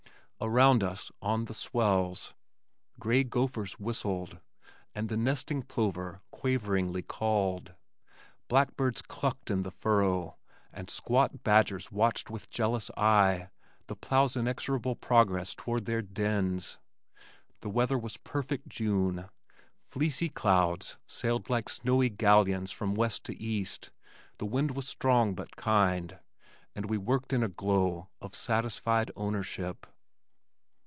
[0.43, 2.33] Around us, on the swells,
[2.99, 4.39] gray gophers whistled,
[4.95, 7.75] and the nesting plover quaveringly called.
[8.47, 10.37] Blackbirds clucked in the furrow
[10.73, 13.49] and squat badgers watched with jealous eye
[13.85, 16.79] the plow's inexorable progress toward their dens.
[17.59, 19.29] The weather was perfect June.
[19.85, 23.91] Fleecy clouds sailed like snowy galleons from west to east,
[24.39, 26.17] the wind was strong but kind,
[26.75, 29.85] and we worked in a glow of satisfied ownership.